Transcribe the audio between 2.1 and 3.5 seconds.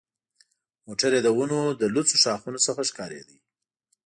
ښاخونو څخه ښکارېده.